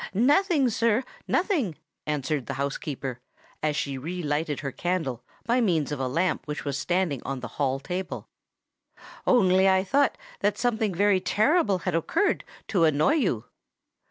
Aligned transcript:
"Nothing, 0.15 0.67
sir—nothing," 0.71 1.75
answered 2.07 2.47
the 2.47 2.55
housekeeper, 2.55 3.19
as 3.61 3.75
she 3.75 3.99
re 3.99 4.23
lighted 4.23 4.61
her 4.61 4.71
candle 4.71 5.21
by 5.45 5.61
means 5.61 5.91
of 5.91 5.99
a 5.99 6.07
lamp 6.07 6.47
which 6.47 6.65
was 6.65 6.75
standing 6.75 7.21
on 7.23 7.41
the 7.41 7.47
hall 7.61 7.79
table; 7.79 8.27
"only 9.27 9.69
I 9.69 9.83
thought 9.83 10.17
that 10.39 10.57
something 10.57 10.95
very 10.95 11.19
terrible 11.21 11.77
had 11.85 11.93
occurred 11.93 12.43
to 12.69 12.85
annoy 12.85 13.13
you." 13.13 13.45